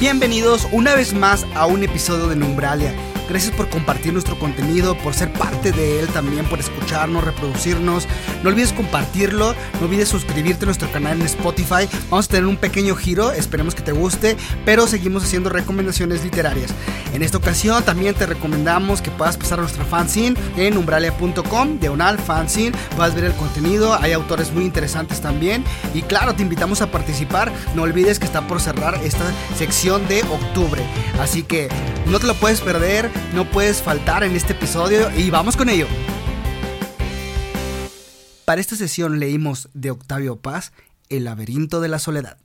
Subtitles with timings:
[0.00, 2.94] Bienvenidos una vez más a un episodio de Numbralia.
[3.28, 8.06] Gracias por compartir nuestro contenido, por ser parte de él también, por escucharnos, reproducirnos.
[8.42, 11.88] No olvides compartirlo, no olvides suscribirte a nuestro canal en Spotify.
[12.10, 16.70] Vamos a tener un pequeño giro, esperemos que te guste, pero seguimos haciendo recomendaciones literarias.
[17.12, 22.18] En esta ocasión también te recomendamos que puedas pasar a nuestra fanzine en umbralia.com, diagonal
[22.18, 22.72] fanzine.
[22.96, 25.64] Puedas ver el contenido, hay autores muy interesantes también.
[25.94, 27.52] Y claro, te invitamos a participar.
[27.74, 29.24] No olvides que está por cerrar esta
[29.56, 30.82] sección de octubre.
[31.20, 31.68] Así que
[32.06, 35.86] no te lo puedes perder, no puedes faltar en este episodio y vamos con ello.
[38.44, 40.72] Para esta sesión leímos de Octavio Paz
[41.08, 42.38] El laberinto de la soledad.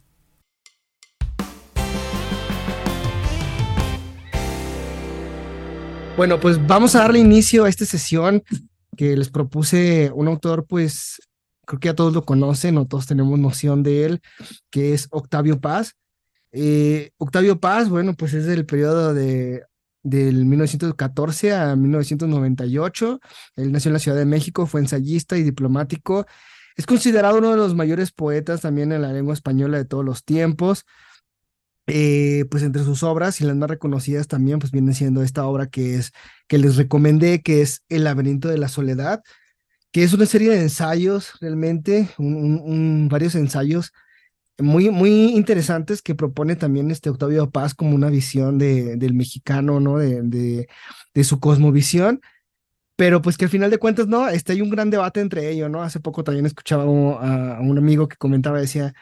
[6.15, 8.43] Bueno, pues vamos a darle inicio a esta sesión
[8.95, 11.19] que les propuse un autor, pues
[11.65, 14.21] creo que ya todos lo conocen o todos tenemos noción de él,
[14.69, 15.93] que es Octavio Paz.
[16.51, 19.63] Eh, Octavio Paz, bueno, pues es del periodo de,
[20.03, 23.19] del 1914 a 1998.
[23.55, 26.25] Él nació en la Ciudad de México, fue ensayista y diplomático.
[26.75, 30.23] Es considerado uno de los mayores poetas también en la lengua española de todos los
[30.23, 30.85] tiempos.
[31.85, 35.67] Eh, pues entre sus obras y las más reconocidas también, pues viene siendo esta obra
[35.67, 36.13] que es
[36.47, 39.21] que les recomendé, que es El laberinto de la soledad,
[39.91, 43.91] que es una serie de ensayos realmente, varios ensayos
[44.59, 49.79] muy, muy interesantes que propone también este Octavio Paz como una visión de, del mexicano,
[49.79, 49.97] ¿no?
[49.97, 50.67] De, de,
[51.13, 52.21] de, su cosmovisión,
[52.95, 54.29] pero pues que al final de cuentas, ¿no?
[54.29, 55.81] Este, hay un gran debate entre ellos, ¿no?
[55.83, 58.93] Hace poco también escuchaba a, a un amigo que comentaba, decía,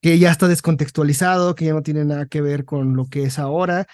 [0.00, 3.38] que ya está descontextualizado, que ya no tiene nada que ver con lo que es
[3.38, 3.86] ahora.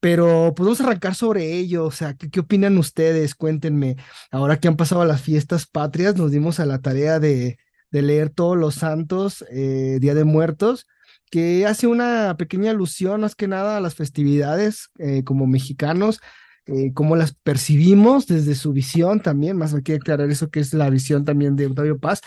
[0.00, 3.34] Pero podemos arrancar sobre ello, o sea, ¿qué, ¿qué, opinan ustedes?
[3.34, 3.96] Cuéntenme.
[4.30, 7.58] Ahora que han pasado las fiestas patrias, nos dimos a la tarea de,
[7.94, 10.88] de leer todos los santos, eh, Día de Muertos,
[11.30, 16.20] que hace una pequeña alusión más que nada a las festividades eh, como mexicanos,
[16.66, 20.74] eh, cómo las percibimos desde su visión también, más hay que aclarar eso que es
[20.74, 22.20] la visión también de Octavio Paz,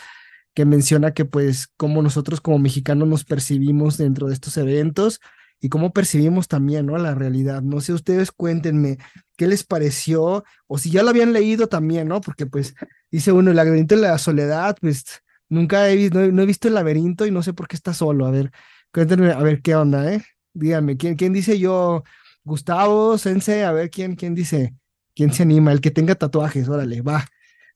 [0.54, 5.20] que menciona que pues cómo nosotros como mexicanos nos percibimos dentro de estos eventos
[5.60, 6.98] y cómo percibimos también, ¿no?
[6.98, 7.62] La realidad.
[7.62, 9.00] No sé, ustedes cuéntenme
[9.36, 12.22] qué les pareció o si ya lo habían leído también, ¿no?
[12.22, 12.74] Porque pues
[13.12, 15.04] dice uno, el laberinto de la soledad, pues
[15.50, 18.26] nunca he visto, no, he visto el laberinto y no sé por qué está solo.
[18.26, 18.52] A ver,
[18.94, 20.24] cuéntenme, a ver qué onda, ¿eh?
[20.54, 22.04] Díganme, ¿quién, quién dice yo?
[22.44, 24.74] Gustavo, Sense, a ver, ¿quién, quién dice?
[25.16, 25.72] ¿Quién se anima?
[25.72, 27.28] El que tenga tatuajes, órale, va.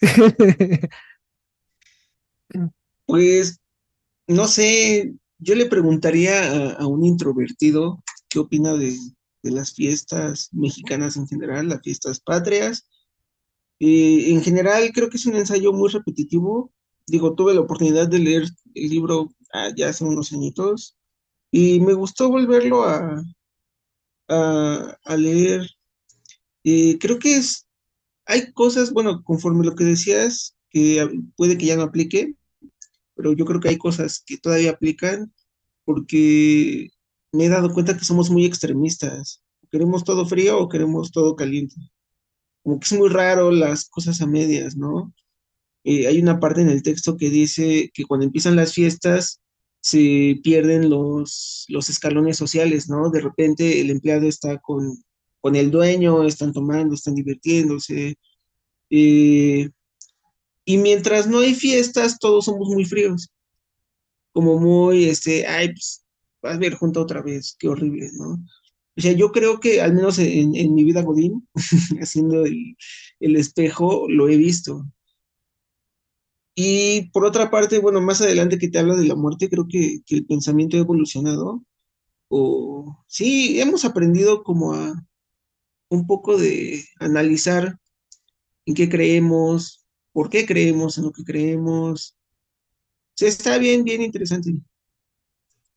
[3.05, 3.59] Pues,
[4.27, 8.97] no sé, yo le preguntaría a, un introvertido qué opina de,
[9.43, 12.87] las fiestas mexicanas en general, las fiestas patrias.
[13.79, 16.71] Eh, en general, creo que es un ensayo muy repetitivo.
[17.11, 20.95] Digo, tuve la oportunidad de leer el libro ah, ya hace unos añitos
[21.51, 23.21] y me gustó volverlo a,
[24.29, 25.69] a, leer.
[26.63, 27.67] Eh, creo que es,
[28.25, 31.05] hay cosas, bueno, conforme lo que decías, que
[31.35, 32.33] puede que ya no aplique,
[33.13, 35.33] pero yo creo que hay cosas que todavía aplican
[35.83, 36.91] porque
[37.33, 39.43] me he dado cuenta que somos muy extremistas.
[39.69, 41.75] Queremos todo frío o queremos todo caliente.
[42.63, 45.13] Como que es muy raro las cosas a medias, ¿no?
[45.83, 49.41] Eh, hay una parte en el texto que dice que cuando empiezan las fiestas
[49.79, 53.09] se pierden los, los escalones sociales, ¿no?
[53.09, 55.03] De repente el empleado está con,
[55.41, 58.15] con el dueño, están tomando, están divirtiéndose.
[58.91, 59.69] Eh,
[60.65, 63.29] y mientras no hay fiestas, todos somos muy fríos.
[64.33, 66.05] Como muy, este, ay, pues,
[66.41, 68.39] vas a ver junto otra vez, qué horrible, ¿no?
[68.97, 71.47] O sea, yo creo que al menos en, mi vida Godín,
[72.01, 72.75] haciendo el,
[73.19, 74.85] espejo, lo he visto.
[76.63, 80.03] Y por otra parte, bueno, más adelante que te habla de la muerte, creo que,
[80.07, 81.63] el pensamiento ha evolucionado.
[82.27, 84.93] O sí, hemos aprendido como a
[85.89, 87.79] un poco de analizar
[88.67, 92.15] en qué creemos, por qué creemos en lo que creemos.
[93.19, 94.53] O está bien, bien interesante.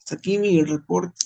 [0.01, 1.25] Hasta aquí mi reporte.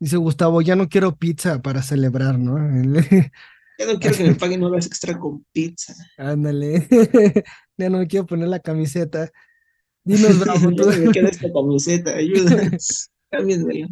[0.00, 2.56] Dice Gustavo, ya no quiero pizza para celebrar, ¿no?
[3.78, 5.94] ya no quiero que me paguen horas extra con pizza.
[6.16, 6.86] Ándale.
[7.76, 9.30] ya no me quiero poner la camiseta.
[10.04, 10.72] Dinos, Bravo.
[10.74, 10.86] Tú...
[10.86, 12.70] me queda esta camiseta, ayuda.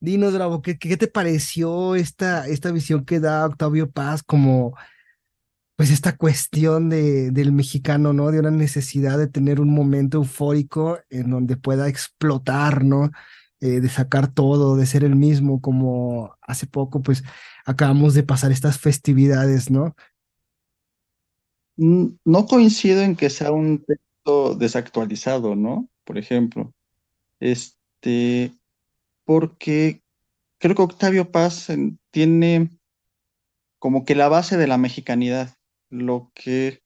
[0.00, 4.74] Dinos, Bravo, ¿qué, ¿qué, te pareció esta, esta visión que da Octavio Paz como
[5.76, 8.30] pues esta cuestión de, del mexicano, ¿no?
[8.30, 13.10] De una necesidad de tener un momento eufórico en donde pueda explotar, ¿no?
[13.60, 17.24] Eh, de sacar todo, de ser el mismo, como hace poco, pues
[17.66, 19.94] acabamos de pasar estas festividades, ¿no?
[21.76, 25.90] No coincido en que sea un texto desactualizado, ¿no?
[26.04, 26.72] Por ejemplo,
[27.40, 28.52] este,
[29.24, 30.00] porque
[30.58, 31.68] creo que Octavio Paz
[32.12, 32.70] tiene
[33.78, 35.54] como que la base de la mexicanidad,
[35.90, 36.82] lo que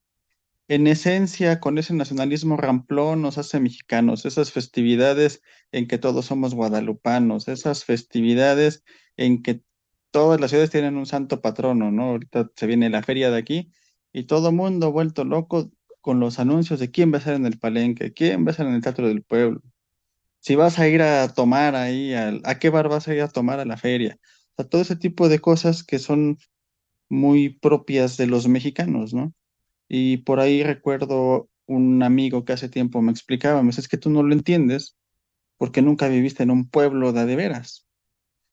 [0.66, 5.42] en esencia con ese nacionalismo ramplón nos hace mexicanos, esas festividades
[5.72, 8.82] en que todos somos guadalupanos, esas festividades
[9.16, 9.62] en que
[10.10, 12.10] todas las ciudades tienen un santo patrono, ¿no?
[12.10, 13.72] Ahorita se viene la feria de aquí
[14.12, 15.70] y todo mundo vuelto loco
[16.00, 18.66] con los anuncios de quién va a ser en el palenque, quién va a ser
[18.66, 19.62] en el teatro del pueblo,
[20.40, 23.60] si vas a ir a tomar ahí, a qué bar vas a ir a tomar
[23.60, 24.18] a la feria.
[24.52, 26.38] O sea, todo ese tipo de cosas que son
[27.08, 29.34] muy propias de los mexicanos, ¿no?
[29.88, 33.98] Y por ahí recuerdo un amigo que hace tiempo me explicaba, me dice, es que
[33.98, 34.96] tú no lo entiendes
[35.58, 37.86] porque nunca viviste en un pueblo de, de veras.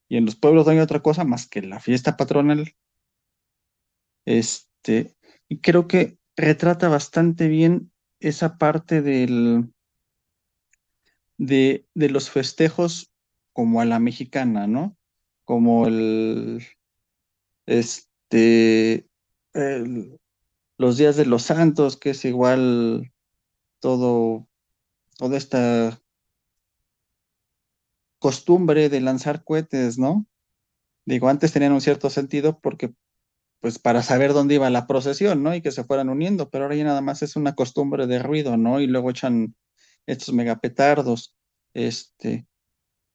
[0.09, 2.75] Y en los pueblos no hay otra cosa más que la fiesta patronal.
[4.25, 5.15] Este,
[5.47, 9.73] y creo que retrata bastante bien esa parte del,
[11.37, 13.11] de, de los festejos
[13.53, 14.97] como a la mexicana, ¿no?
[15.43, 16.65] Como el,
[17.65, 19.07] este,
[20.77, 23.11] los días de los santos, que es igual
[23.79, 24.47] todo,
[25.17, 26.01] toda esta
[28.19, 30.27] costumbre de lanzar cohetes, ¿no?
[31.05, 32.93] Digo, antes tenían un cierto sentido porque,
[33.61, 35.55] pues, para saber dónde iba la procesión, ¿no?
[35.55, 38.57] Y que se fueran uniendo, pero ahora ya nada más es una costumbre de ruido,
[38.57, 38.81] ¿no?
[38.81, 39.55] Y luego echan
[40.07, 41.35] estos megapetardos.
[41.75, 42.47] Este,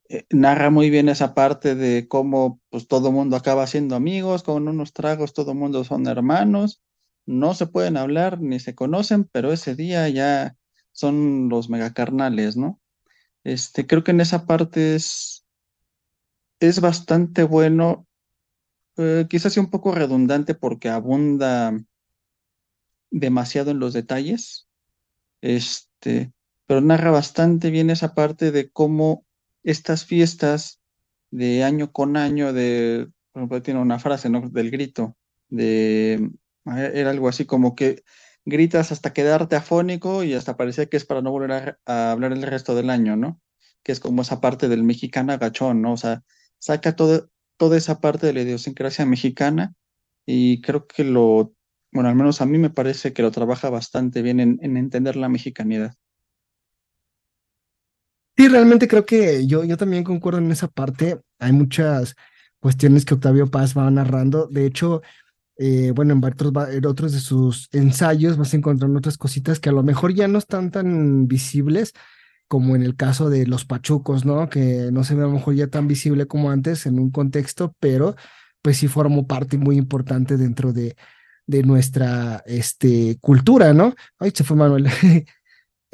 [0.09, 4.69] eh, narra muy bien esa parte de cómo, pues, todo mundo acaba siendo amigos, con
[4.69, 6.83] unos tragos todo mundo son hermanos,
[7.27, 10.57] no se pueden hablar ni se conocen, pero ese día ya
[10.93, 12.81] son los megacarnales, ¿no?
[13.45, 15.45] Este, creo que en esa parte es,
[16.61, 18.07] es bastante bueno,
[18.97, 21.73] eh, quizás sea un poco redundante porque abunda
[23.11, 24.69] demasiado en los detalles,
[25.41, 26.33] este,
[26.67, 29.27] pero narra bastante bien esa parte de cómo
[29.63, 30.81] estas fiestas
[31.31, 34.49] de año con año, de, por ejemplo, tiene una frase, ¿no?
[34.49, 35.17] Del grito,
[35.49, 36.31] de,
[36.65, 38.05] era algo así como que
[38.45, 42.43] gritas hasta quedarte afónico y hasta parecía que es para no volver a, hablar el
[42.43, 43.41] resto del año, ¿no?
[43.83, 45.93] Que es como esa parte del mexicano agachón, ¿no?
[45.93, 46.23] O sea,
[46.59, 49.75] saca toda esa parte de la idiosincrasia mexicana
[50.27, 51.55] y creo que lo,
[51.93, 55.17] bueno, al menos a mí me parece que lo trabaja bastante bien en, en entender
[55.17, 55.95] la mexicanidad.
[58.37, 61.21] Sí, realmente creo que yo, yo también concuerdo en esa parte.
[61.39, 62.17] Hay muchas
[62.61, 64.47] cuestiones que Octavio Paz va narrando.
[64.47, 65.03] De hecho,
[65.57, 69.69] eh, bueno, en otros, en otros de sus ensayos vas a encontrar otras cositas que
[69.69, 71.93] a lo mejor ya no están tan visibles
[72.49, 74.49] como en el caso de los pachucos, ¿no?
[74.51, 77.75] Que no se ve a lo mejor ya tan visible como antes en un contexto,
[77.81, 78.17] pero
[78.63, 80.97] pues sí formó parte muy importante dentro de,
[81.47, 83.95] de nuestra este, cultura, ¿no?
[84.19, 84.89] Ay, se fue Manuel.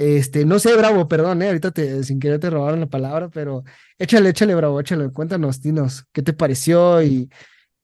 [0.01, 1.73] Este, no sé, Bravo, perdón, eh, ahorita
[2.05, 3.65] sin querer te robaron la palabra, pero
[3.99, 7.03] échale, échale, Bravo, échale, cuéntanos, dinos, ¿qué te pareció?
[7.03, 7.29] Y,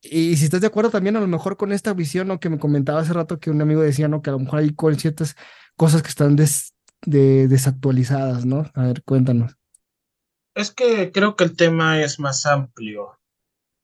[0.04, 2.38] y si estás de acuerdo también a lo mejor con esta visión.
[2.38, 4.22] Que me comentaba hace rato que un amigo decía, ¿no?
[4.22, 5.36] Que a lo mejor hay ciertas
[5.76, 8.70] cosas que están des, de, desactualizadas, ¿no?
[8.74, 9.56] A ver, cuéntanos.
[10.54, 13.18] Es que creo que el tema es más amplio,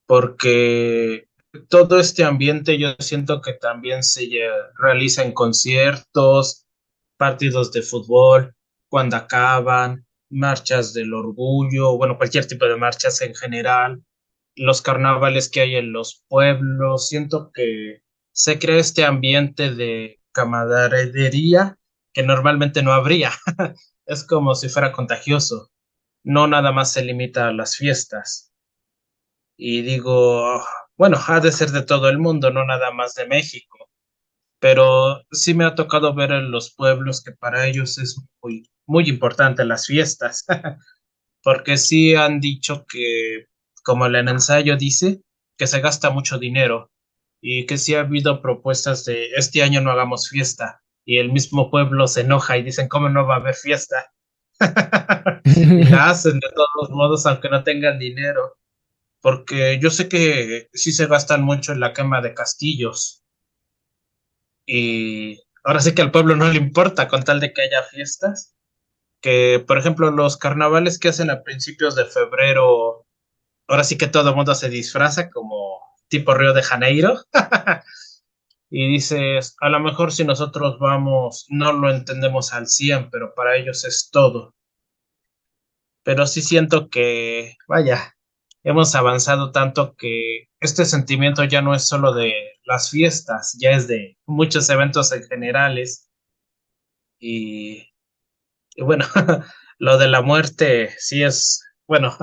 [0.07, 1.29] porque
[1.69, 4.29] todo este ambiente yo siento que también se
[4.79, 6.67] realiza en conciertos,
[7.17, 8.55] partidos de fútbol,
[8.89, 14.03] cuando acaban, marchas del orgullo, bueno, cualquier tipo de marchas en general,
[14.61, 18.03] los carnavales que hay en los pueblos, siento que
[18.33, 21.79] se crea este ambiente de camaradería
[22.13, 23.33] que normalmente no habría.
[24.07, 25.71] es como si fuera contagioso.
[26.25, 28.53] No nada más se limita a las fiestas.
[29.57, 30.63] Y digo,
[30.97, 33.81] bueno, ha de ser de todo el mundo, no nada más de México
[34.61, 39.09] pero sí me ha tocado ver en los pueblos que para ellos es muy, muy
[39.09, 40.45] importante las fiestas,
[41.43, 43.47] porque sí han dicho que,
[43.83, 45.23] como el ensayo dice,
[45.57, 46.91] que se gasta mucho dinero
[47.41, 51.71] y que sí ha habido propuestas de este año no hagamos fiesta y el mismo
[51.71, 54.13] pueblo se enoja y dicen, ¿cómo no va a haber fiesta?
[55.45, 58.57] y la hacen de todos modos aunque no tengan dinero,
[59.21, 63.21] porque yo sé que sí se gastan mucho en la quema de castillos
[64.73, 68.55] y ahora sí que al pueblo no le importa con tal de que haya fiestas.
[69.21, 73.00] Que, por ejemplo, los carnavales que hacen a principios de febrero,
[73.71, 77.23] ahora sí que todo el mundo se disfraza como tipo Río de Janeiro.
[78.69, 83.57] y dices, a lo mejor si nosotros vamos, no lo entendemos al 100, pero para
[83.57, 84.57] ellos es todo.
[86.03, 88.17] Pero sí siento que, vaya,
[88.65, 92.35] hemos avanzado tanto que este sentimiento ya no es solo de
[92.65, 96.11] las fiestas, ya es de muchos eventos en generales.
[97.21, 97.89] Y,
[98.75, 99.07] y bueno,
[99.79, 102.17] lo de la muerte sí es, bueno,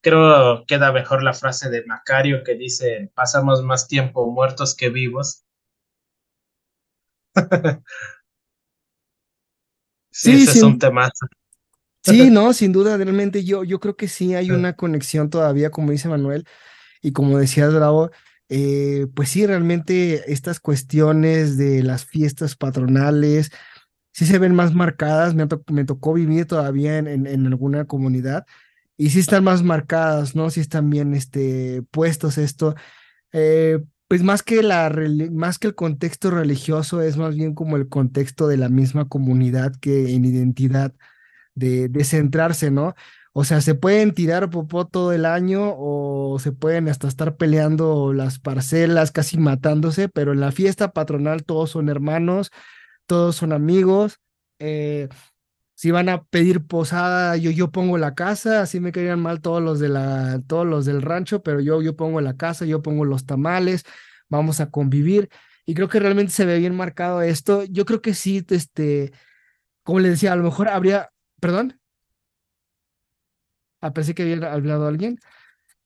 [0.00, 5.44] creo queda mejor la frase de Macario que dice, pasamos más tiempo muertos que vivos.
[10.10, 11.10] sí, ese es un tema.
[12.02, 15.92] Sí, no, sin duda, realmente yo, yo creo que sí hay una conexión todavía, como
[15.92, 16.46] dice Manuel,
[17.02, 18.10] y como decía Bravo,
[18.48, 23.52] eh, pues sí, realmente estas cuestiones de las fiestas patronales
[24.12, 28.44] sí se ven más marcadas, me, me tocó vivir todavía en, en, alguna comunidad
[29.00, 30.50] y sí están más marcadas, ¿no?
[30.50, 32.74] Sí están bien este, puestos esto.
[33.32, 33.78] Eh,
[34.08, 34.94] pues más que, la,
[35.32, 39.72] más que el contexto religioso, es más bien como el contexto de la misma comunidad
[39.80, 40.92] que en identidad
[41.54, 42.94] de, de centrarse, ¿no?
[43.32, 48.12] O sea, se pueden tirar popó todo el año o se pueden hasta estar peleando
[48.12, 52.50] las parcelas, casi matándose, pero en la fiesta patronal todos son hermanos,
[53.06, 54.18] todos son amigos.
[54.58, 55.08] Eh,
[55.80, 59.62] si van a pedir posada, yo, yo pongo la casa, así me querían mal todos
[59.62, 63.06] los de la, todos los del rancho, pero yo, yo pongo la casa, yo pongo
[63.06, 63.84] los tamales,
[64.28, 65.30] vamos a convivir.
[65.64, 67.64] Y creo que realmente se ve bien marcado esto.
[67.64, 69.12] Yo creo que sí, este,
[69.82, 71.08] como le decía, a lo mejor habría,
[71.40, 71.80] perdón.
[73.80, 75.18] Ah, pensé que había hablado alguien.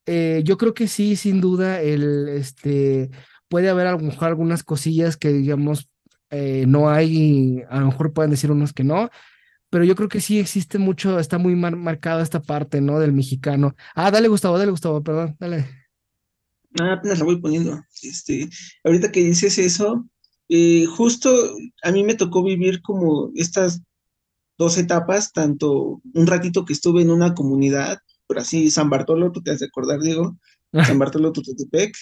[0.07, 3.11] Eh, yo creo que sí, sin duda, el, este,
[3.47, 5.89] puede haber algunas cosillas que, digamos,
[6.31, 9.09] eh, no hay, a lo mejor pueden decir unos que no,
[9.75, 13.01] pero yo creo que sí existe mucho, está muy marcada esta parte, ¿no?
[13.01, 13.75] Del mexicano.
[13.97, 15.69] Ah, dale, Gustavo, dale, Gustavo, perdón, dale.
[16.79, 17.83] Ah, apenas la voy poniendo.
[18.01, 18.49] Este,
[18.85, 20.09] ahorita que dices eso,
[20.49, 23.83] eh, justo a mí me tocó vivir como estas
[24.59, 29.43] dos etapas, tanto un ratito que estuve en una comunidad, por así, San Bartolo, tú
[29.43, 30.39] te has de acordar, Diego,
[30.87, 31.97] San Bartolo, Tututepec,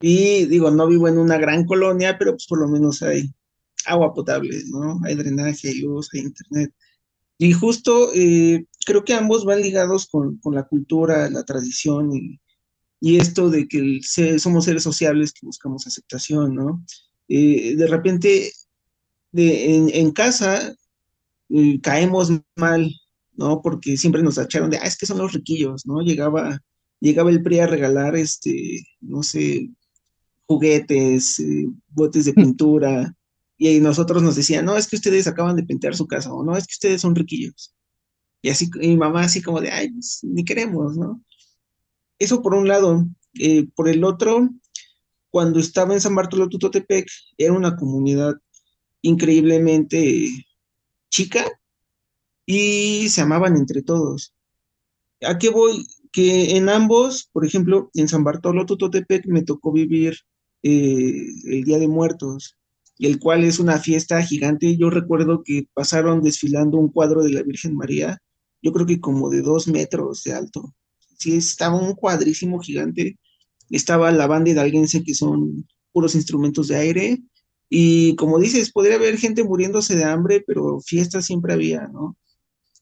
[0.00, 3.28] y digo, no vivo en una gran colonia, pero pues por lo menos hay
[3.86, 5.00] agua potable, ¿no?
[5.02, 6.72] Hay drenaje, hay luz, hay internet.
[7.38, 12.40] Y justo eh, creo que ambos van ligados con, la cultura, la tradición y,
[13.00, 14.00] esto de que
[14.40, 16.84] somos seres sociables que buscamos aceptación, ¿no?
[17.28, 18.52] Eh, de repente,
[19.30, 20.74] de, en, casa
[21.80, 22.92] caemos mal,
[23.34, 23.62] ¿no?
[23.62, 26.00] Porque siempre nos echaron de, ah, es que son los riquillos, ¿no?
[26.02, 26.60] Llegaba,
[26.98, 29.70] llegaba el PRI a regalar, este, no sé,
[30.48, 33.14] juguetes, eh, botes de pintura,
[33.58, 36.56] y nosotros nos decían, no, es que ustedes acaban de pintar su casa, o no,
[36.56, 37.74] es que ustedes son riquillos.
[38.40, 41.22] Y así, mi mamá así como de, ay, pues, ni queremos, ¿no?
[42.18, 43.06] Eso por un lado.
[43.40, 44.48] Eh, por el otro,
[45.30, 48.34] cuando estaba en San Bartolo Tutotepec, era una comunidad
[49.02, 50.28] increíblemente
[51.10, 51.46] chica
[52.46, 54.34] y se amaban entre todos.
[55.22, 55.86] ¿A qué voy?
[56.12, 60.16] Que en ambos, por ejemplo, en San Bartolo Tutotepec me tocó vivir
[60.62, 62.57] eh, el Día de Muertos,
[63.06, 64.76] el cual es una fiesta gigante.
[64.76, 68.18] Yo recuerdo que pasaron desfilando un cuadro de la Virgen María,
[68.62, 70.74] yo creo que como de dos metros de alto.
[71.18, 73.18] Sí, estaba un cuadrísimo gigante.
[73.70, 77.18] Estaba la banda hidalguense, que son puros instrumentos de aire,
[77.70, 82.16] y como dices, podría haber gente muriéndose de hambre, pero fiesta siempre había, ¿no?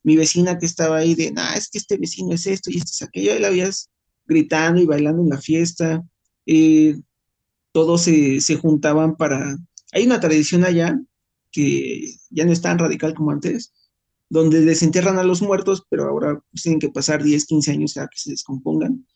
[0.04, 2.90] Mi vecina que estaba ahí de, nah, es que este vecino es esto y este
[2.90, 3.90] es aquello, y la habías
[4.26, 6.04] gritando y bailando en la fiesta.
[6.46, 6.96] Eh,
[7.72, 9.56] todos se, se, juntaban para...
[9.96, 11.00] Hay una tradición allá
[11.50, 13.72] que ya no es tan radical como antes,
[14.28, 18.06] donde desentierran a los muertos, pero ahora pues, tienen que pasar 10, 15 años a
[18.06, 19.06] que se descompongan.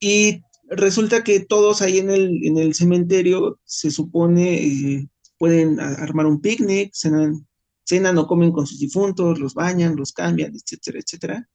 [0.00, 6.24] Y resulta que todos ahí en el, en el cementerio se supone eh, pueden armar
[6.24, 7.46] un picnic, cenan,
[7.84, 11.48] cenan o comen con sus difuntos, los bañan, los cambian, etcétera, etcétera.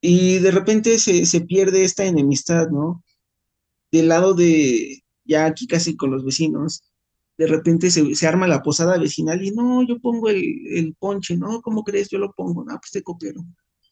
[0.00, 3.02] Y de repente se, se pierde esta enemistad, ¿no?
[3.90, 6.84] Del lado de, ya aquí casi con los vecinos,
[7.38, 11.36] de repente se, se, arma la posada vecinal y no, yo pongo el, el, ponche,
[11.36, 12.08] no, ¿cómo crees?
[12.08, 13.44] Yo lo pongo, no, pues te coopero.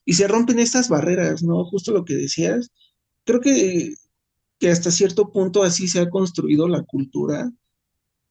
[0.04, 1.64] Y se rompen estas barreras, ¿no?
[1.64, 2.70] Justo lo que decías.
[3.24, 3.94] Creo que
[4.58, 7.52] que hasta cierto punto así se ha construido la cultura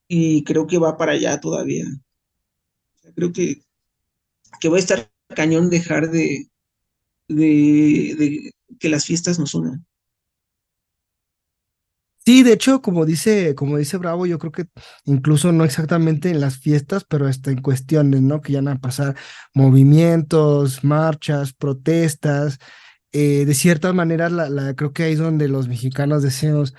[0.07, 1.85] y creo que va para allá todavía.
[3.15, 3.61] Creo que,
[4.59, 6.49] que va a estar cañón dejar de,
[7.27, 9.85] de, que las fiestas nos unan.
[12.25, 14.65] Sí, de hecho, como dice, como dice Bravo, yo creo que
[15.03, 18.39] incluso no exactamente en las fiestas, pero hasta en cuestiones, ¿no?
[18.41, 19.15] Que ya van a pasar
[19.53, 22.59] movimientos, marchas, protestas,
[23.11, 26.73] eh, de cierta manera, la, creo que ahí es donde los mexicanos decimos,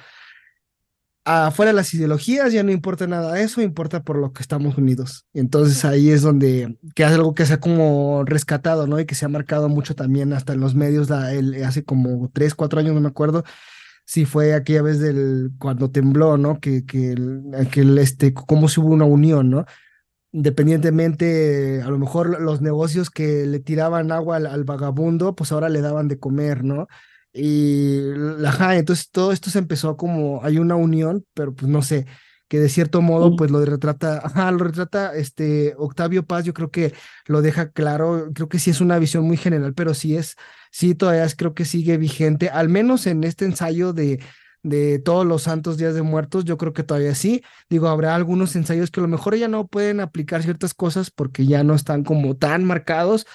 [1.25, 5.27] afuera de las ideologías ya no importa nada eso, importa por lo que estamos unidos.
[5.33, 9.01] Entonces ahí es donde, que es algo que se ha como rescatado, ¿no?
[9.01, 12.81] Y que se ha marcado mucho también hasta en los medios, hace como tres, cuatro
[12.81, 13.45] años, no me acuerdo,
[14.04, 16.61] si fue aquella vez del, cuando tembló, ¿no?
[16.61, 17.14] Que, que,
[17.70, 19.66] que este, cómo se hubo una unión, ¿no?
[20.34, 25.80] independientemente, a lo mejor los negocios que le tiraban agua al, vagabundo, pues ahora le
[25.80, 26.88] daban de comer, ¿no?
[27.32, 28.00] Y,
[28.44, 32.06] ajá, entonces todo esto se empezó como, hay una unión, pero pues no sé,
[32.54, 36.70] que de cierto modo pues lo retrata, ajá, lo retrata este Octavio Paz, yo creo
[36.70, 36.94] que
[37.26, 40.37] lo deja claro, creo que sí es una visión muy general, pero sí es,
[40.70, 44.20] sí todavía creo que sigue vigente, al menos en este ensayo de,
[44.62, 48.54] de todos los santos días de muertos, yo creo que todavía sí, digo, habrá algunos
[48.54, 52.04] ensayos que a lo mejor ya no pueden aplicar ciertas cosas porque ya no están
[52.04, 53.26] como tan marcados,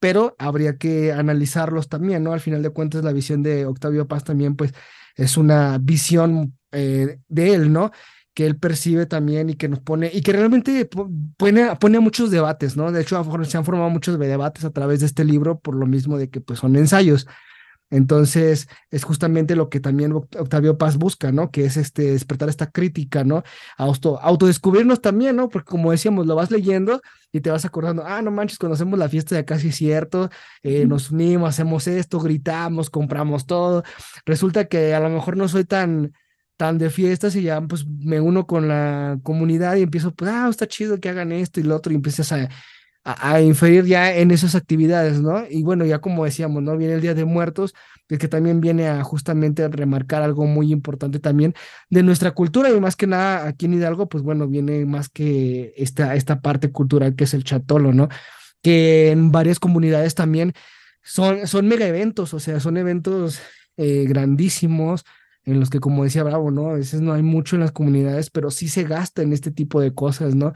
[0.00, 2.32] pero habría que analizarlos también, ¿no?
[2.32, 4.74] Al final de cuentas, la visión de Octavio Paz también, pues,
[5.14, 7.92] es una visión eh, de él, ¿no?
[8.38, 10.88] Que él percibe también y que nos pone, y que realmente
[11.36, 12.92] pone, pone muchos debates, ¿no?
[12.92, 16.16] De hecho, se han formado muchos debates a través de este libro, por lo mismo
[16.18, 17.26] de que, pues, son ensayos.
[17.90, 21.50] Entonces, es justamente lo que también Octavio Paz busca, ¿no?
[21.50, 23.42] Que es este, despertar esta crítica, ¿no?
[23.76, 25.48] Auto, autodescubrirnos también, ¿no?
[25.48, 27.00] Porque como decíamos, lo vas leyendo
[27.32, 30.30] y te vas acordando, ah, no manches, conocemos la fiesta de acá, sí es cierto,
[30.62, 33.82] eh, nos unimos, hacemos esto, gritamos, compramos todo.
[34.26, 36.12] Resulta que a lo mejor no soy tan,
[36.58, 40.48] tan de fiestas y ya pues me uno con la comunidad y empiezo, pues, ah,
[40.50, 42.50] está chido que hagan esto y lo otro y empiezas a
[43.04, 45.44] a, inferir ya en esas actividades, ¿no?
[45.48, 46.76] Y bueno, ya como decíamos, ¿no?
[46.76, 47.74] Viene el Día de Muertos,
[48.06, 51.54] que también viene a justamente remarcar algo muy importante también
[51.90, 55.72] de nuestra cultura y más que nada aquí en Hidalgo, pues bueno, viene más que
[55.76, 58.08] esta, esta parte cultural que es el chatolo, ¿no?
[58.62, 60.52] Que en varias comunidades también
[61.02, 63.40] son, son mega eventos, o sea, son eventos
[63.76, 65.04] eh, grandísimos
[65.52, 66.70] en los que, como decía Bravo, ¿no?
[66.70, 69.80] A veces no hay mucho en las comunidades, pero sí se gasta en este tipo
[69.80, 70.52] de cosas, ¿no?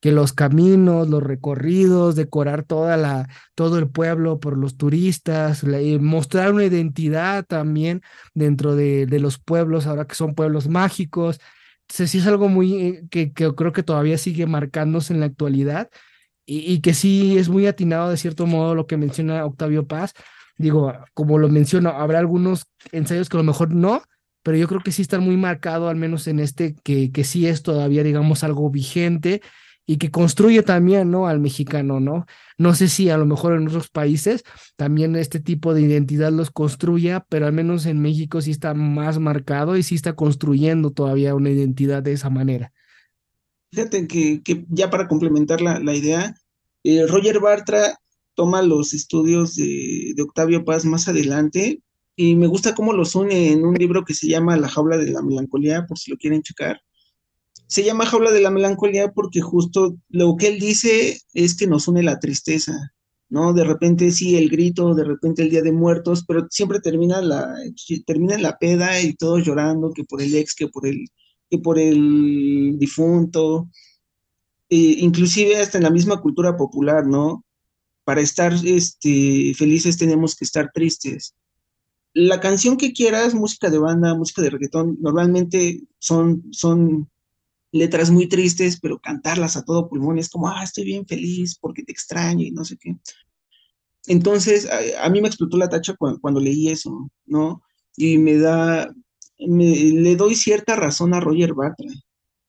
[0.00, 5.64] que los caminos, los recorridos, decorar toda la, todo el pueblo por los turistas,
[6.00, 8.02] mostrar una identidad también
[8.34, 11.40] dentro de, de, los pueblos, ahora que son pueblos mágicos.
[11.82, 15.26] Entonces, sí es algo muy eh, que, que creo que todavía sigue marcándose en la
[15.26, 15.88] actualidad
[16.44, 20.12] y, y, que sí es muy atinado de cierto modo lo que menciona Octavio Paz.
[20.58, 24.02] Digo, como lo menciono, habrá algunos ensayos que a lo mejor no,
[24.46, 27.48] pero yo creo que sí están muy marcado, al menos en este, que, que sí
[27.48, 29.42] es todavía, digamos, algo vigente
[29.84, 31.26] y que construye también, ¿no?
[31.26, 32.26] Al mexicano, ¿no?
[32.56, 34.44] No sé si a lo mejor en otros países
[34.76, 39.18] también este tipo de identidad los construya, pero al menos en México sí está más
[39.18, 42.72] marcado y sí está construyendo todavía una identidad de esa manera.
[43.72, 46.36] Fíjate que, que ya para complementar la, la idea,
[46.84, 47.98] eh, Roger Bartra
[48.36, 51.82] toma los estudios de, de Octavio Paz más adelante
[52.16, 55.10] y me gusta cómo los une en un libro que se llama La jaula de
[55.10, 56.80] la melancolía, por si lo quieren checar
[57.66, 61.88] se llama Jaula de la Melancolía porque justo lo que él dice es que nos
[61.88, 62.92] une la tristeza,
[63.28, 63.52] ¿no?
[63.52, 67.54] De repente sí el grito, de repente el Día de Muertos, pero siempre termina la
[68.06, 71.08] termina la peda y todos llorando que por el ex, que por el
[71.50, 73.68] que por el difunto.
[74.68, 77.44] E inclusive hasta en la misma cultura popular, ¿no?
[78.04, 81.34] Para estar este, felices tenemos que estar tristes.
[82.18, 87.10] La canción que quieras, música de banda, música de reggaetón, normalmente son, son
[87.72, 91.82] letras muy tristes, pero cantarlas a todo pulmón es como, ah, estoy bien feliz porque
[91.82, 92.96] te extraño y no sé qué.
[94.06, 94.66] Entonces,
[94.98, 97.62] a, mí me explotó la tacha cuando, leí eso, ¿no?
[97.98, 98.94] Y me da,
[99.36, 101.90] le doy cierta razón a Roger Bartra,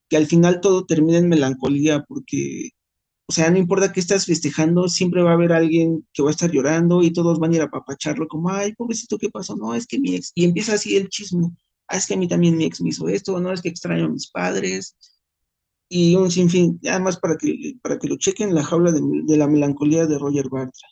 [0.08, 2.70] que al final todo termina en melancolía porque,
[3.30, 6.32] o sea, no importa que estás festejando, siempre va a haber alguien que va a
[6.32, 9.58] estar llorando y todos van a ir a papacharlo como, ay, pobrecito, ¿qué pasó?
[9.58, 11.50] No, es que mi ex, y empieza así el chisme,
[11.90, 14.06] ah, es que a mí también mi ex me hizo esto, no, es que extraño
[14.06, 14.96] a mis padres,
[15.90, 20.06] y un sinfín, además para que, para que lo chequen, la jaula de, la melancolía
[20.06, 20.88] de Roger Bartra.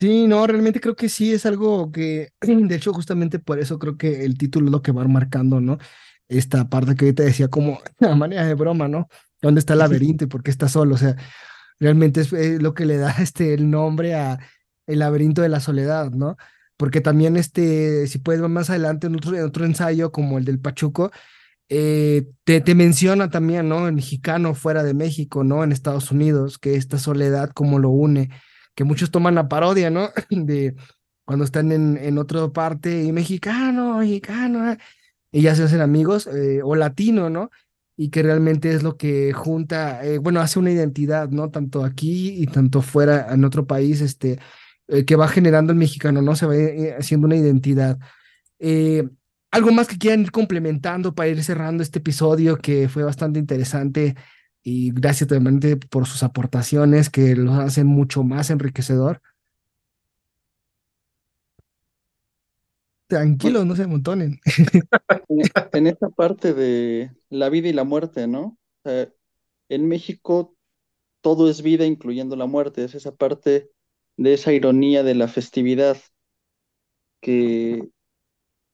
[0.00, 3.96] Sí, no, realmente creo que sí es algo que, de hecho, justamente por eso creo
[3.98, 5.78] que el título es lo que va marcando, ¿no?
[6.28, 9.08] Esta parte que ahorita decía como a manera de broma, ¿no?
[9.42, 10.94] ¿Dónde está el laberinto y por qué está solo?
[10.94, 11.16] O sea,
[11.78, 14.38] realmente es eh, lo que le da este el nombre a
[14.86, 16.36] el laberinto de la soledad, ¿no?
[16.76, 20.58] Porque también este, si puedes más adelante en otro, en otro ensayo como el del
[20.58, 21.10] Pachuco,
[21.68, 23.86] eh, te, te, menciona también, ¿no?
[23.86, 25.62] El mexicano fuera de México, ¿no?
[25.62, 28.30] En Estados Unidos, que esta soledad como lo une,
[28.74, 30.10] que muchos toman la parodia, ¿no?
[30.30, 30.74] De
[31.24, 34.76] cuando están en, en otra parte y mexicano, mexicano,
[35.30, 37.50] y ya se hacen amigos, eh, o latino, ¿no?
[38.00, 41.50] Y que realmente es lo que junta, eh, bueno, hace una identidad, ¿no?
[41.50, 44.38] Tanto aquí y tanto fuera, en otro país, este,
[45.06, 46.34] que va generando el mexicano, ¿no?
[46.34, 46.54] Se va
[46.98, 47.98] haciendo una identidad.
[48.58, 49.08] Eh,
[49.50, 54.14] algo más que quieran ir complementando para ir cerrando este episodio que fue bastante interesante
[54.62, 59.20] y gracias totalmente por sus aportaciones que lo hacen mucho más enriquecedor.
[63.10, 64.40] Tranquilos, no se amontonen.
[65.72, 68.56] en esta parte de la vida y la muerte, ¿no?
[68.84, 70.56] en México
[71.20, 72.84] todo es vida, incluyendo la muerte.
[72.84, 73.70] Es esa parte
[74.16, 75.98] de esa ironía de la festividad,
[77.20, 77.88] que,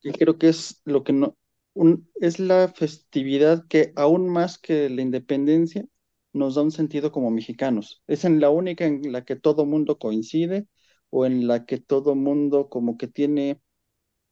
[0.01, 1.37] que creo que es lo que no,
[1.75, 5.87] un, es la festividad que aún más que la independencia
[6.33, 8.03] nos da un sentido como mexicanos.
[8.07, 10.68] Es en la única en la que todo mundo coincide
[11.11, 13.61] o en la que todo mundo como que tiene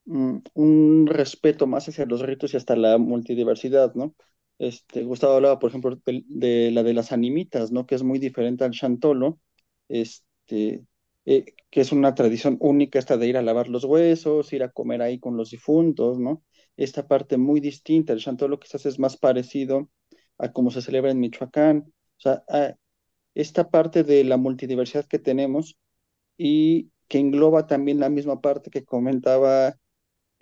[0.06, 4.14] un respeto más hacia los ritos y hasta la multidiversidad, ¿no?
[4.58, 7.86] Este, Gustavo hablaba, por ejemplo, de, la de las animitas, ¿no?
[7.86, 9.40] Que es muy diferente al chantolo,
[9.88, 10.84] este,
[11.24, 14.70] eh, que es una tradición única esta de ir a lavar los huesos, ir a
[14.70, 16.44] comer ahí con los difuntos, ¿no?
[16.76, 19.90] Esta parte muy distinta, el chantolo quizás es más parecido
[20.38, 22.44] a cómo se celebra en Michoacán, o sea,
[23.34, 25.78] esta parte de la multidiversidad que tenemos
[26.36, 29.76] y que engloba también la misma parte que comentaba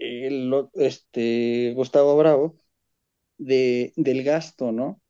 [0.02, 2.56] el, este, Gustavo Bravo,
[3.38, 5.00] de, del gasto, ¿no?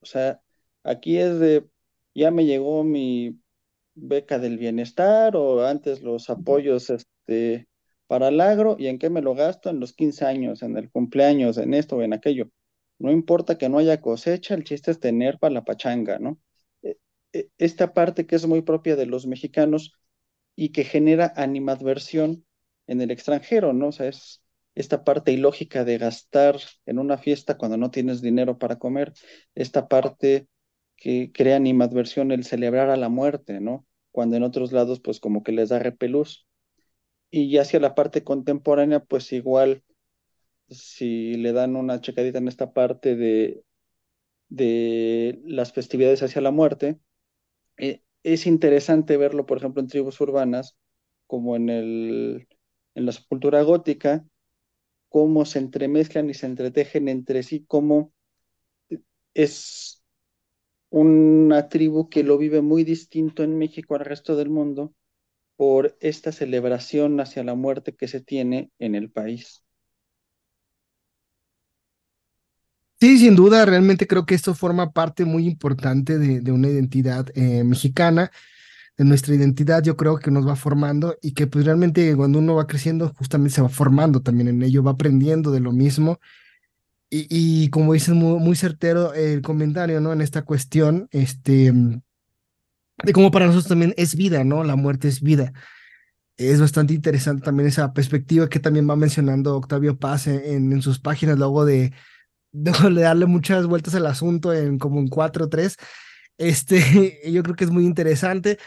[0.00, 0.42] O sea,
[0.84, 1.66] aquí es de,
[2.14, 3.40] ya me llegó mi
[3.94, 7.68] beca del bienestar o antes los apoyos este,
[8.06, 10.90] para el agro y en qué me lo gasto en los 15 años, en el
[10.90, 12.50] cumpleaños, en esto o en aquello.
[12.98, 16.38] No importa que no haya cosecha, el chiste es tener para la pachanga, ¿no?
[16.82, 16.98] E,
[17.32, 19.92] e, esta parte que es muy propia de los mexicanos
[20.56, 22.44] y que genera animadversión
[22.86, 23.88] en el extranjero, ¿no?
[23.88, 24.42] O sea, es
[24.74, 29.12] esta parte ilógica de gastar en una fiesta cuando no tienes dinero para comer,
[29.54, 30.48] esta parte
[30.96, 33.86] que crea animadversión el celebrar a la muerte, ¿no?
[34.12, 36.46] Cuando en otros lados, pues como que les da repelús.
[37.30, 39.82] Y hacia la parte contemporánea, pues igual,
[40.68, 43.64] si le dan una checadita en esta parte de,
[44.48, 46.98] de las festividades hacia la muerte,
[47.78, 50.76] eh, es interesante verlo, por ejemplo, en tribus urbanas,
[51.26, 52.48] como en, el,
[52.94, 54.24] en la cultura gótica,
[55.08, 58.12] cómo se entremezclan y se entretejen entre sí, cómo
[59.34, 60.02] es
[60.90, 64.94] una tribu que lo vive muy distinto en México al resto del mundo
[65.56, 69.64] por esta celebración hacia la muerte que se tiene en el país.
[73.00, 77.64] Sí, sin duda, realmente creo que esto forma parte muy importante de, una identidad eh,
[77.64, 78.30] mexicana
[78.96, 82.56] de nuestra identidad, yo creo que nos va formando y que pues realmente cuando uno
[82.56, 86.20] va creciendo, justamente se va formando también en ello, va aprendiendo de lo mismo.
[87.10, 90.12] Y, y como dices, muy, certero el comentario, ¿no?
[90.12, 94.64] En esta cuestión, este, de cómo para nosotros también es vida, ¿no?
[94.64, 95.52] La muerte es vida.
[96.38, 100.98] Es bastante interesante también esa perspectiva que también va mencionando Octavio Paz en, en sus
[100.98, 101.92] páginas, luego de,
[102.52, 105.76] de, darle muchas vueltas al asunto en como en cuatro o tres.
[106.38, 108.58] Este, yo creo que es muy interesante.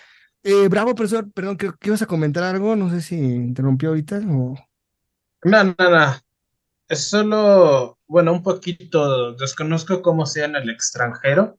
[0.47, 4.55] Eh, bravo, profesor, perdón, que, ibas a comentar algo, no sé si interrumpió ahorita o...
[5.43, 6.13] No, no, no.
[6.87, 11.57] Es solo, bueno, un poquito, desconozco cómo sea en el extranjero,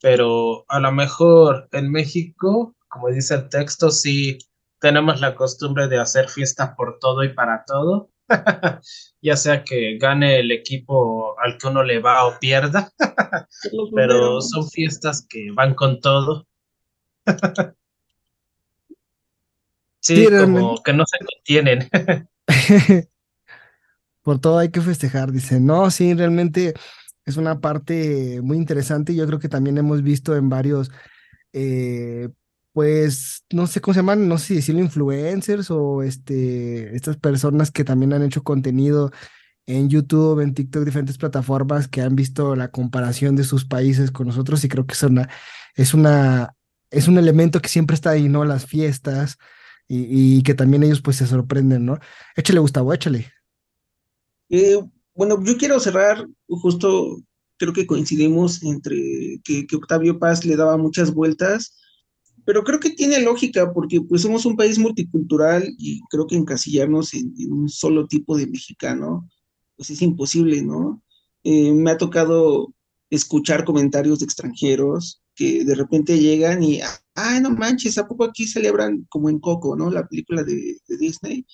[0.00, 4.38] pero a lo mejor en México, como dice el texto, sí
[4.78, 8.10] tenemos la costumbre de hacer fiestas por todo y para todo,
[9.20, 12.92] ya sea que gane el equipo al que uno le va o pierda,
[13.96, 16.46] pero son fiestas que van con todo.
[20.14, 21.88] Sí, como que no se contienen.
[24.22, 25.60] Por todo hay que festejar, dice.
[25.60, 26.74] No, sí, realmente
[27.24, 30.90] es una parte muy interesante y yo creo que también hemos visto en varios,
[31.52, 32.28] eh,
[32.72, 37.70] pues, no sé cómo se llaman, no sé si decirlo influencers o este, estas personas
[37.70, 39.10] que también han hecho contenido
[39.66, 44.26] en YouTube, en TikTok, diferentes plataformas que han visto la comparación de sus países con
[44.26, 45.28] nosotros y creo que es una,
[45.74, 46.54] es una,
[46.90, 48.44] es un elemento que siempre está ahí, ¿no?
[48.44, 49.38] Las fiestas,
[49.92, 51.98] y, que también ellos pues se sorprenden, ¿no?
[52.36, 53.26] Échale, Gustavo, échale.
[54.48, 54.78] Eh,
[55.14, 57.20] bueno, yo quiero cerrar, justo
[57.56, 61.76] creo que coincidimos entre que, Octavio Paz le daba muchas vueltas,
[62.44, 67.12] pero creo que tiene lógica porque pues somos un país multicultural y creo que encasillarnos
[67.14, 69.28] en, un solo tipo de mexicano,
[69.76, 71.02] pues es imposible, ¿no?
[71.42, 72.72] Eh, me ha tocado
[73.10, 76.82] escuchar comentarios de extranjeros que de repente llegan y,
[77.14, 79.90] ay, no manches, ¿a poco aquí celebran como en Coco, ¿no?
[79.90, 81.46] La película de, Disney.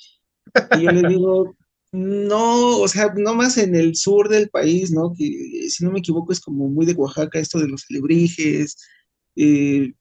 [0.77, 1.57] Y yo le digo,
[1.93, 5.13] no, o sea, no más en el sur del país, ¿no?
[5.17, 8.77] Que si no me equivoco es como muy de Oaxaca esto de los alebrijes.
[9.37, 9.93] Eh,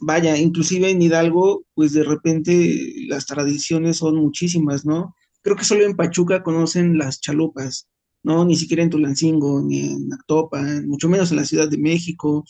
[0.00, 5.16] vaya, inclusive en Hidalgo, pues de repente las tradiciones son muchísimas, ¿no?
[5.42, 7.88] Creo que solo en Pachuca conocen las chalupas,
[8.22, 8.44] ¿no?
[8.44, 12.44] Ni siquiera en Tulancingo, ni en Actopan, mucho menos en la Ciudad de México.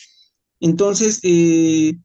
[0.60, 1.98] Entonces, eh,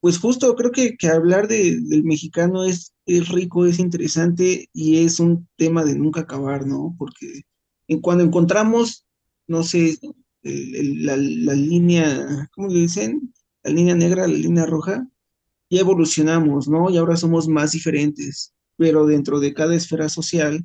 [0.00, 5.48] pues justo creo que, hablar del mexicano es, es, rico, es interesante y es un
[5.56, 6.94] tema de nunca acabar, ¿no?
[6.98, 7.42] Porque
[7.88, 9.06] en, cuando encontramos,
[9.46, 9.98] no sé,
[10.42, 13.34] la, línea, ¿cómo le dicen?
[13.62, 15.06] La línea negra, la línea roja,
[15.70, 16.90] ya evolucionamos, ¿no?
[16.90, 20.64] Y ahora somos más diferentes, pero dentro de cada esfera social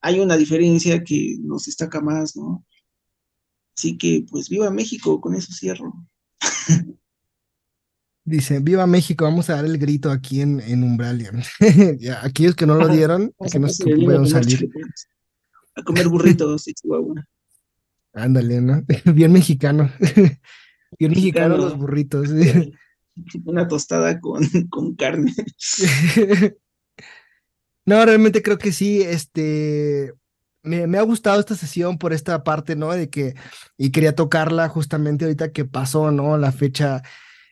[0.00, 2.64] hay una diferencia que nos destaca más, ¿no?
[3.76, 5.92] Así que, pues, viva México, con eso cierro.
[8.24, 11.32] Dice, viva México, vamos a dar el grito aquí en, en Umbralia.
[12.22, 14.70] Aquellos que no lo dieron, que no se pueden salir.
[15.74, 17.26] A comer burritos y chihuahua.
[18.12, 18.82] Ándale, ¿no?
[19.14, 19.90] Bien mexicano.
[20.98, 22.28] Bien mexicano, los burritos.
[23.44, 25.32] Una tostada con, con carne.
[27.86, 30.12] No, realmente creo que sí, este,
[30.62, 32.92] me, ha gustado esta sesión por esta parte, ¿no?
[32.92, 33.34] De que,
[33.76, 36.36] y quería tocarla justamente ahorita que pasó, ¿no?
[36.38, 37.02] La fecha,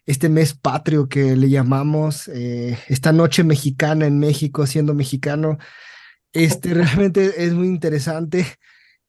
[0.06, 5.58] este mes patrio que le llamamos, eh, esta noche mexicana en México, siendo mexicano,
[6.32, 8.46] este, realmente es muy interesante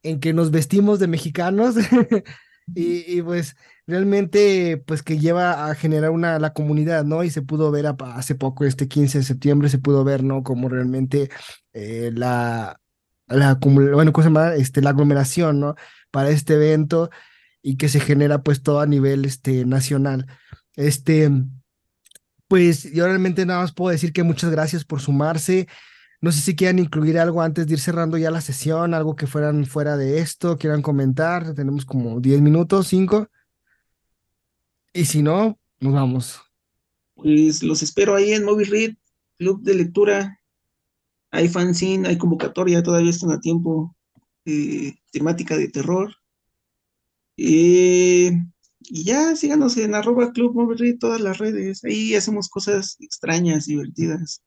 [0.04, 1.76] en que nos vestimos de mexicanos
[2.76, 3.56] y, y pues
[3.90, 7.24] realmente pues que lleva a generar una la comunidad, ¿no?
[7.24, 10.44] Y se pudo ver hace poco, este 15 de septiembre, se pudo ver, ¿no?
[10.44, 11.30] Como realmente
[11.74, 12.80] eh, la,
[13.30, 14.56] la, bueno, ¿cómo se llama?
[14.56, 15.76] Este, la aglomeración, ¿no?
[16.12, 17.10] Para este evento
[17.62, 20.26] y que se genera pues todo a nivel este, nacional.
[20.76, 21.30] Este,
[22.48, 25.68] pues yo realmente nada más puedo decir que muchas gracias por sumarse.
[26.22, 29.28] No sé si quieran incluir algo antes de ir cerrando ya la sesión, algo que
[29.28, 31.54] fueran fuera de esto, quieran comentar.
[31.54, 33.30] Tenemos como 10 minutos, 5.
[34.94, 36.42] Y si no, nos vamos.
[37.16, 38.94] Pues los espero ahí en Movie Read,
[39.38, 40.39] Club de Lectura.
[41.32, 43.96] Hay fanzine, hay convocatoria, todavía están a tiempo.
[44.46, 46.12] Eh, temática de terror.
[47.38, 48.32] Eh,
[48.80, 51.84] y ya, síganos en arroba Club todas las redes.
[51.84, 54.42] Ahí hacemos cosas extrañas, divertidas.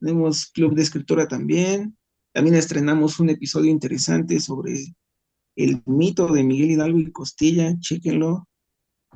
[0.00, 1.96] Tenemos Club de Escritura también.
[2.32, 4.96] También estrenamos un episodio interesante sobre
[5.54, 7.78] el mito de Miguel Hidalgo y Costilla.
[7.78, 8.48] Chéquenlo.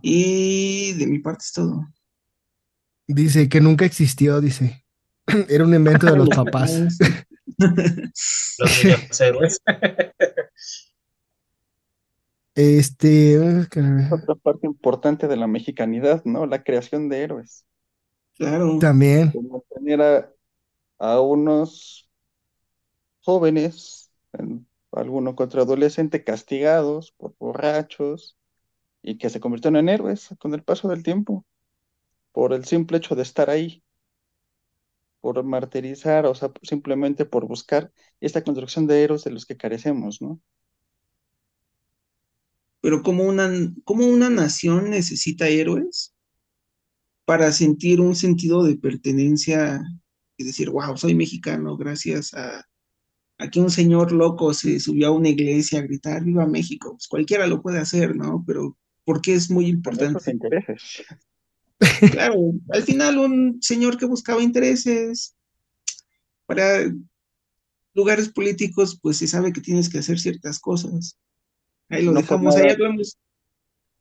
[0.02, 1.88] Y de mi parte es todo.
[3.08, 4.84] Dice que nunca existió, dice.
[5.48, 6.98] Era un invento de los papás.
[8.58, 9.60] los héroes.
[12.54, 13.38] Este.
[13.38, 16.44] Otra parte importante de la mexicanidad, ¿no?
[16.44, 17.64] La creación de héroes.
[18.34, 18.80] Claro.
[18.80, 19.30] También.
[19.30, 20.32] Como tener a,
[20.98, 22.10] a unos
[23.20, 24.10] jóvenes,
[24.90, 28.36] alguno contra adolescente, castigados por borrachos,
[29.02, 31.46] y que se convirtieron en héroes con el paso del tiempo,
[32.32, 33.82] por el simple hecho de estar ahí,
[35.20, 40.22] por martirizar, o sea, simplemente por buscar esta construcción de héroes de los que carecemos,
[40.22, 40.40] ¿no?
[42.80, 43.50] Pero como una,
[43.84, 46.14] como una nación necesita héroes
[47.24, 49.82] para sentir un sentido de pertenencia
[50.36, 52.64] y decir, wow, soy mexicano, gracias a,
[53.38, 57.46] aquí un señor loco se subió a una iglesia a gritar, viva México, pues cualquiera
[57.46, 58.44] lo puede hacer, ¿no?
[58.46, 60.30] Pero porque es muy importante.
[60.30, 61.04] intereses.
[62.10, 62.34] Claro,
[62.70, 65.34] al final un señor que buscaba intereses
[66.46, 66.90] para
[67.94, 71.18] lugares políticos, pues se sabe que tienes que hacer ciertas cosas.
[71.88, 73.18] Ahí lo No por dejamos, nada- ahí hablamos.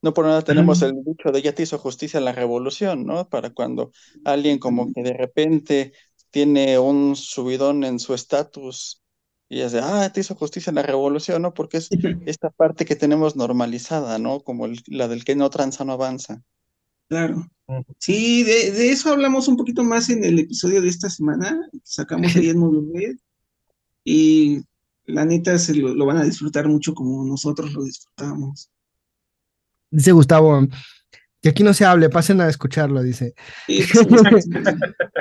[0.02, 3.28] No por nada tenemos el dicho de ya te hizo justicia la revolución, ¿no?
[3.30, 3.92] Para cuando
[4.24, 5.94] alguien como que de repente
[6.30, 9.02] tiene un subidón en su estatus
[9.50, 11.54] y es de, ah, te hizo justicia la revolución, ¿no?
[11.54, 11.90] Porque es
[12.26, 14.42] esta parte que tenemos normalizada, ¿no?
[14.42, 16.44] Como el- la del que no tranza no avanza.
[17.10, 17.48] Claro.
[18.00, 21.60] Sí, de, de eso hablamos un poquito más en el episodio de esta semana.
[21.84, 23.20] Sacamos ahí en.
[24.04, 24.62] Y
[25.06, 28.70] la neta se lo, lo van a disfrutar mucho como nosotros lo disfrutamos.
[29.90, 30.68] Dice Gustavo,
[31.42, 33.34] que aquí no se hable, pasen a escucharlo, dice.
[33.68, 34.22] Sí, pues,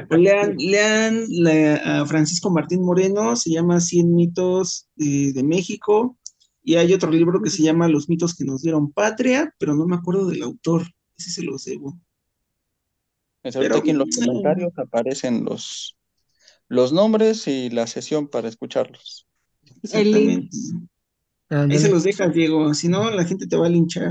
[0.08, 6.18] pues, lean, lean la- a Francisco Martín Moreno, se llama 100 mitos de, de México.
[6.62, 9.86] Y hay otro libro que se llama Los mitos que nos dieron patria, pero no
[9.86, 10.82] me acuerdo del autor.
[11.18, 11.98] Ese se los debo.
[13.42, 15.96] Es ahorita Pero, aquí en los comentarios aparecen los,
[16.68, 19.26] los nombres y la sesión para escucharlos.
[19.92, 20.08] El.
[20.08, 20.56] Exactamente.
[21.48, 22.74] Ahí se los dejas, Diego.
[22.74, 24.10] Si no, la gente te va a linchar.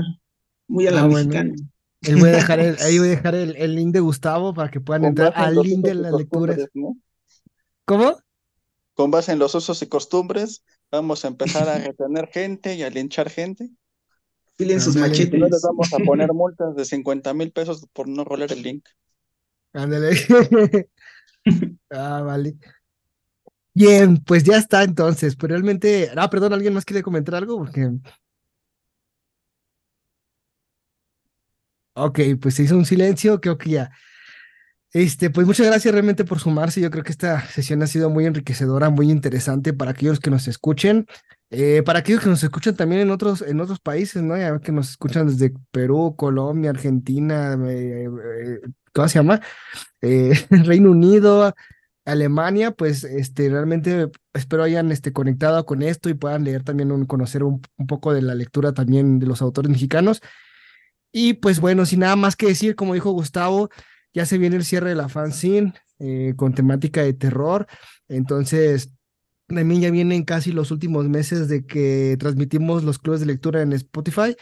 [0.68, 1.28] Muy a la Ah, bueno.
[1.28, 1.54] mexicana.
[2.02, 4.70] Ahí voy a dejar el, ahí voy a dejar el, el link de Gustavo para
[4.70, 6.58] que puedan Con entrar al link de las lecturas.
[7.84, 8.18] ¿Cómo?
[8.94, 12.90] Con base en los usos y costumbres, vamos a empezar a retener gente y a
[12.90, 13.70] linchar gente.
[14.56, 14.96] Filen sus.
[14.96, 15.62] Y no les machetes.
[15.62, 18.86] vamos a poner multas de 50 mil pesos por no rolar el link.
[19.72, 20.16] Ándale.
[21.90, 22.56] Ah, vale.
[23.72, 25.36] Bien, pues ya está entonces.
[25.36, 26.10] Pero realmente.
[26.16, 27.58] Ah, perdón, ¿alguien más quiere comentar algo?
[27.58, 27.88] Porque.
[31.94, 33.90] Ok, pues se hizo un silencio, creo que ya.
[34.96, 36.80] Este, pues muchas gracias realmente por sumarse.
[36.80, 40.48] Yo creo que esta sesión ha sido muy enriquecedora, muy interesante para aquellos que nos
[40.48, 41.06] escuchen,
[41.50, 44.38] eh, para aquellos que nos escuchan también en otros, en otros países, ¿no?
[44.38, 48.60] Ya que nos escuchan desde Perú, Colombia, Argentina, eh, eh,
[48.94, 49.42] ¿cómo se llama?
[50.00, 51.54] Eh, Reino Unido,
[52.06, 57.04] Alemania, pues este, realmente espero hayan este, conectado con esto y puedan leer también, un,
[57.04, 60.22] conocer un, un, poco de la lectura también de los autores mexicanos.
[61.12, 63.68] Y pues bueno, sin nada más que decir, como dijo Gustavo,
[64.16, 67.66] ya se viene el cierre de la fanzine eh, con temática de terror.
[68.08, 68.94] Entonces,
[69.46, 73.74] también ya vienen casi los últimos meses de que transmitimos los clubes de lectura en
[73.74, 74.34] Spotify.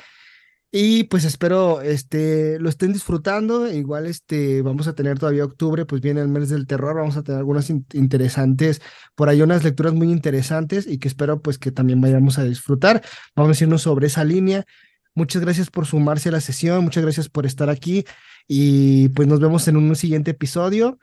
[0.71, 3.69] Y pues espero este, lo estén disfrutando.
[3.69, 6.95] Igual este, vamos a tener todavía octubre, pues viene el mes del terror.
[6.95, 8.81] Vamos a tener algunas interesantes,
[9.17, 13.03] por ahí unas lecturas muy interesantes y que espero pues que también vayamos a disfrutar.
[13.35, 14.65] Vamos a irnos sobre esa línea.
[15.15, 18.05] Muchas gracias por sumarse a la sesión, muchas gracias por estar aquí
[18.49, 20.99] y pues nos vemos en un siguiente episodio.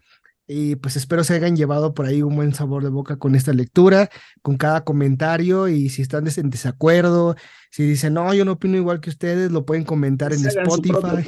[0.53, 3.53] Y pues espero se hayan llevado por ahí un buen sabor de boca con esta
[3.53, 4.09] lectura,
[4.41, 7.37] con cada comentario y si están en desacuerdo,
[7.69, 11.25] si dicen, no, yo no opino igual que ustedes, lo pueden comentar en Spotify.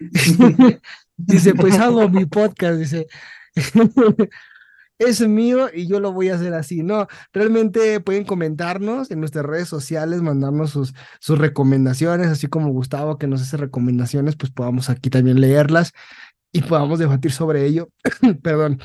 [1.18, 3.06] dice, pues hago mi podcast, dice.
[4.98, 6.82] es mío y yo lo voy a hacer así.
[6.82, 13.18] No, realmente pueden comentarnos en nuestras redes sociales, mandarnos sus, sus recomendaciones, así como Gustavo
[13.18, 15.92] que nos hace recomendaciones, pues podamos aquí también leerlas
[16.52, 17.90] y podamos debatir sobre ello.
[18.42, 18.80] Perdón.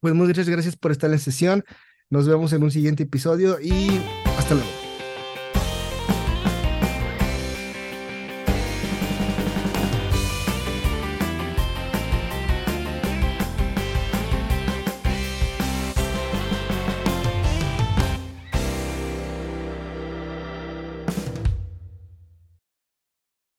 [0.00, 1.64] Pues muchas gracias por estar en la sesión.
[2.08, 4.00] Nos vemos en un siguiente episodio y
[4.38, 4.89] hasta luego.